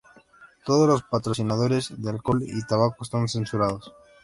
Todos 0.65 0.89
los 0.89 1.03
patrocinadores 1.03 2.01
de 2.01 2.09
alcohol 2.09 2.41
y 2.41 2.59
tabaco 2.65 3.03
están 3.03 3.27
censurados. 3.27 3.93